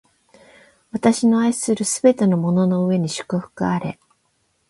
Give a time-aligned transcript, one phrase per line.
[0.91, 3.99] 私の愛するすべてのものの上に祝福あれ！